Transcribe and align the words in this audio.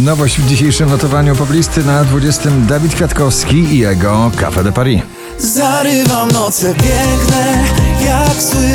Nowość 0.00 0.40
w 0.40 0.46
dzisiejszym 0.46 0.90
notowaniu 0.90 1.36
poblisty 1.36 1.84
na 1.84 2.04
20 2.04 2.50
Dawid 2.68 2.94
Kwiatkowski 2.94 3.56
i 3.56 3.78
jego 3.78 4.30
Café 4.36 4.64
de 4.64 4.72
Paris. 4.72 5.02
Zarywam 5.38 6.30
noce 6.30 6.74
piękne 6.74 7.64
jak 8.04 8.42
sły 8.42 8.74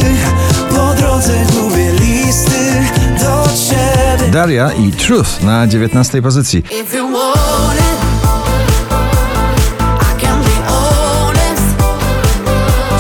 Po 0.69 0.93
drodze 0.93 1.45
gubię 1.53 1.91
listy 1.91 2.83
do 3.19 3.49
ciebie 3.69 4.31
Daria 4.31 4.71
i 4.71 4.91
Truth 4.91 5.43
na 5.43 5.67
19 5.67 6.21
pozycji. 6.21 6.63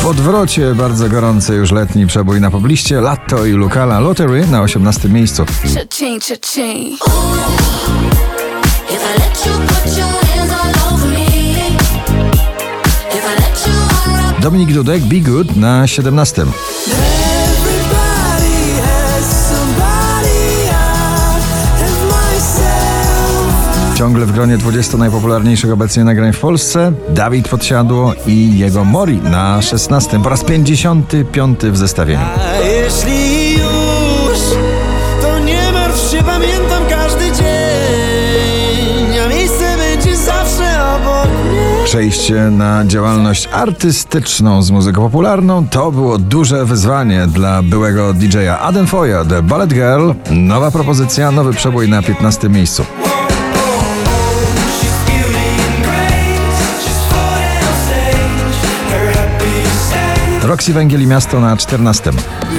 Odwrocie 0.09 0.75
bardzo 0.75 1.09
gorący 1.09 1.53
już 1.53 1.71
letni 1.71 2.07
przebój 2.07 2.41
na 2.41 2.51
pobliście 2.51 3.01
Latto 3.01 3.45
i 3.45 3.51
Lukala 3.51 3.99
Lottery 3.99 4.47
na 4.47 4.61
18 4.61 5.09
miejscu. 5.09 5.45
Dominik 14.41 14.73
Dudek 14.73 15.03
Be 15.03 15.19
Good 15.19 15.55
na 15.55 15.87
17. 15.87 16.45
Ciągle 24.09 24.25
w 24.25 24.31
gronie 24.31 24.57
20 24.57 24.97
najpopularniejszych 24.97 25.71
obecnie 25.71 26.03
nagrań 26.03 26.33
w 26.33 26.39
Polsce 26.39 26.91
Dawid 27.09 27.47
Podsiadło 27.47 28.13
i 28.27 28.59
jego 28.59 28.85
Mori 28.85 29.17
na 29.17 29.61
16. 29.61 30.23
Po 30.23 30.29
raz 30.29 30.43
55 30.43 31.59
w 31.59 31.77
zestawieniu. 31.77 32.25
A 32.37 32.57
jeśli 32.57 33.53
już, 33.53 34.39
to 35.21 35.39
nie 35.39 35.71
martw 35.73 36.11
się, 36.11 36.23
pamiętam 36.23 36.83
każdy 36.89 37.25
dzień 37.31 39.19
A 39.25 39.27
miejsce 39.27 39.77
będzie 39.77 40.17
zawsze 40.17 40.95
obok 40.95 41.27
mnie 41.51 41.85
Przejście 41.85 42.35
na 42.35 42.85
działalność 42.85 43.49
artystyczną 43.53 44.61
z 44.61 44.71
muzyką 44.71 45.01
popularną 45.01 45.67
to 45.67 45.91
było 45.91 46.17
duże 46.17 46.65
wyzwanie 46.65 47.27
dla 47.27 47.61
byłego 47.63 48.13
DJ-a 48.13 48.59
Adam 48.59 48.87
Foya, 48.87 49.25
The 49.29 49.43
Ballet 49.43 49.73
Girl. 49.73 50.11
Nowa 50.31 50.71
propozycja, 50.71 51.31
nowy 51.31 51.53
przebój 51.53 51.89
na 51.89 52.01
15 52.01 52.49
miejscu. 52.49 52.85
Roxy 60.49 60.73
Węgiel 60.73 61.01
i 61.01 61.07
Miasto 61.07 61.39
na 61.39 61.57
14. 61.57 62.11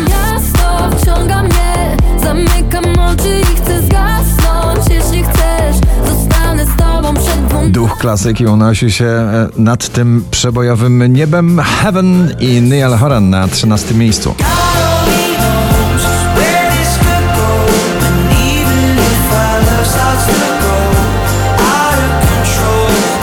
Miasto 0.09 0.97
wciąga 0.97 1.43
mnie, 1.43 1.97
zamykam 2.23 2.85
oczy 2.85 3.41
i 3.41 3.57
chcę 3.57 3.83
zgasnąć 3.83 4.89
Jeśli 4.91 5.23
chcesz, 5.23 5.77
zostanę 6.07 6.67
z 6.67 6.77
tobą 6.77 7.15
przed 7.15 7.47
dwoma 7.47 7.69
Duch 7.69 7.99
klasyki 7.99 8.47
unosi 8.47 8.91
się 8.91 9.05
e, 9.05 9.49
nad 9.57 9.89
tym 9.89 10.25
przebojowym 10.31 11.13
niebem 11.13 11.61
Heaven 11.61 12.37
i 12.41 12.63
Niall 12.63 12.97
Horan 12.99 13.31
na 13.31 13.49
13 13.49 13.95
miejscu. 13.95 14.35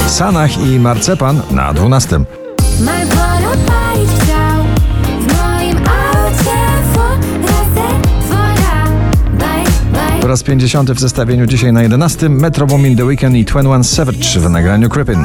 Sanach 0.07 0.57
i 0.57 0.79
Marcepan 0.79 1.41
na 1.51 1.73
12. 1.73 2.19
Po 10.27 10.31
raz 10.31 10.43
50 10.43 10.91
w 10.91 10.99
zestawieniu 10.99 11.45
dzisiaj 11.45 11.73
na 11.73 11.81
11 11.81 12.29
Metro 12.29 12.67
Boomin 12.67 12.97
The 12.97 13.05
Weekend 13.05 13.35
i 13.35 13.45
21 13.45 13.83
Savage 13.83 14.39
w 14.39 14.49
nagraniu 14.49 14.89
low. 14.89 15.17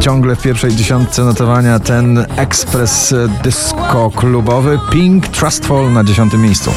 Ciągle 0.00 0.36
w 0.36 0.42
pierwszej 0.42 0.76
dziesiątce 0.76 1.24
notowania 1.24 1.78
ten 1.78 2.26
ekspres 2.36 3.14
disco 3.44 4.10
klubowy. 4.16 4.78
Pink 4.90 5.28
Trustful 5.28 5.92
na 5.92 6.04
10 6.04 6.32
miejscu. 6.32 6.70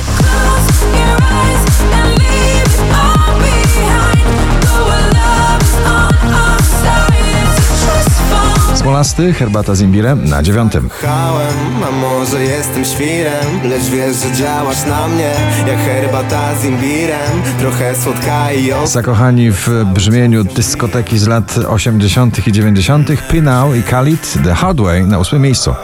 12, 8.90 9.34
herbata 9.34 9.76
z 9.76 9.82
imbirem 9.82 10.26
na 10.26 10.44
9. 10.44 10.74
Chałem, 11.02 11.54
a 11.88 11.92
może 11.92 12.44
jestem 12.44 12.86
świrem, 12.86 13.70
lecz 13.70 13.84
wiesz, 13.84 14.16
że 14.16 14.32
działasz 14.32 14.86
na 14.86 15.08
mnie, 15.08 15.32
jak 15.68 15.78
herbata 15.78 16.56
z 16.56 16.66
imbirem, 16.66 17.44
trochę 17.60 17.96
słodka 17.96 18.52
i 18.52 18.66
ją... 18.66 18.88
Zakochani 18.88 19.52
w 19.52 19.70
brzmieniu 19.94 20.44
dyskoteki 20.44 21.20
z 21.20 21.28
lat 21.28 21.58
80. 21.68 22.48
i 22.48 22.52
90. 22.52 23.10
Pinał 23.32 23.76
i 23.76 23.84
Khalid 23.84 24.38
The 24.44 24.54
Hard 24.54 24.82
Way 24.82 25.04
na 25.04 25.20
8 25.20 25.42
miejscu. 25.42 25.76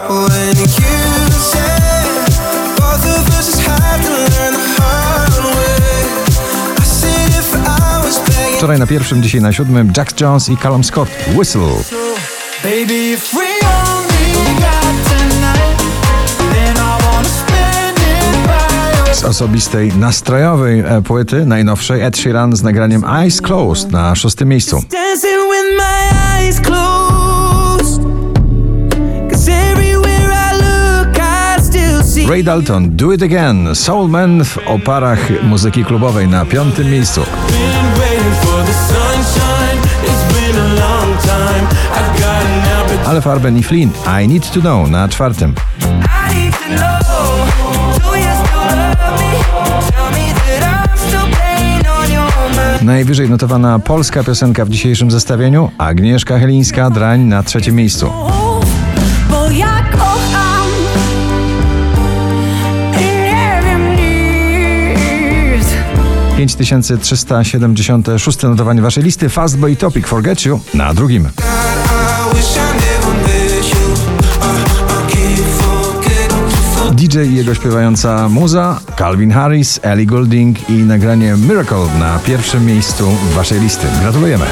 Wczoraj 8.57 8.79
na 8.79 8.87
pierwszym, 8.87 9.23
dzisiaj 9.23 9.41
na 9.41 9.53
siódmym 9.53 9.93
Jack 9.97 10.21
Jones 10.21 10.49
i 10.49 10.57
Callum 10.57 10.83
Scott 10.83 11.09
Whistle. 11.35 12.14
Z 19.13 19.23
osobistej 19.23 19.93
nastrojowej 19.93 20.79
e, 20.79 21.01
płyty, 21.01 21.45
najnowszej 21.45 22.01
Ed 22.01 22.17
Sheeran 22.17 22.55
z 22.55 22.63
nagraniem 22.63 23.03
Eyes 23.03 23.41
Closed 23.41 23.91
na 23.91 24.15
szóstym 24.15 24.49
miejscu. 24.49 24.83
Ray 32.29 32.43
Dalton 32.43 32.95
Do 32.95 33.13
It 33.13 33.23
Again 33.23 33.75
Soul 33.75 34.07
Man 34.07 34.45
w 34.45 34.57
oparach 34.67 35.43
muzyki 35.43 35.85
klubowej 35.85 36.27
na 36.27 36.45
piątym 36.45 36.91
miejscu. 36.91 37.21
Ale 43.15 43.21
Farben 43.21 43.57
i 43.57 43.63
Flynn 43.63 43.91
I 44.23 44.27
Need 44.27 44.51
To 44.51 44.59
Know 44.59 44.89
na 44.89 45.09
czwartym. 45.09 45.53
Najwyżej 52.81 53.29
notowana 53.29 53.79
polska 53.79 54.23
piosenka 54.23 54.65
w 54.65 54.69
dzisiejszym 54.69 55.11
zestawieniu 55.11 55.71
Agnieszka 55.77 56.39
Chylińska 56.39 56.89
Drań 56.89 57.21
na 57.21 57.43
trzecim 57.43 57.75
miejscu. 57.75 58.09
Bo 59.29 59.51
ja 59.51 59.83
kocham 59.91 60.67
I 62.93 63.05
nie 63.05 63.61
wiem 63.65 63.95
nic 66.37 66.37
5376 66.37 68.43
notowanie 68.43 68.81
waszej 68.81 69.03
listy 69.03 69.29
Fastboy 69.29 69.75
Topic 69.75 70.07
Forget 70.07 70.45
You 70.45 70.59
na 70.73 70.93
drugim. 70.93 71.29
DJ 77.15 77.19
i 77.29 77.35
jego 77.35 77.55
śpiewająca 77.55 78.29
muza 78.29 78.79
Calvin 78.95 79.31
Harris, 79.31 79.79
Ellie 79.83 80.05
Goulding 80.05 80.69
i 80.69 80.73
nagranie 80.73 81.35
Miracle 81.49 81.87
na 81.99 82.19
pierwszym 82.19 82.65
miejscu 82.65 83.17
waszej 83.35 83.59
listy. 83.59 83.87
Gratulujemy. 84.01 84.45